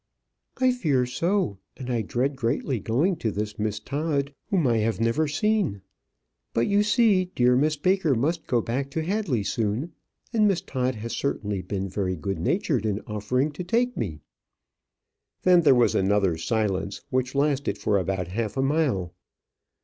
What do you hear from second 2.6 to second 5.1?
going to this Miss Todd, whom I have